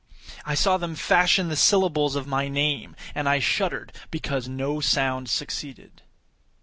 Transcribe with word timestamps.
I 0.47 0.55
saw 0.55 0.77
them 0.77 0.95
fashion 0.95 1.47
the 1.49 1.55
syllables 1.55 2.15
of 2.15 2.25
my 2.25 2.47
name; 2.47 2.95
and 3.13 3.29
I 3.29 3.37
shuddered 3.37 3.93
because 4.09 4.47
no 4.47 4.79
sound 4.79 5.29
succeeded. 5.29 6.01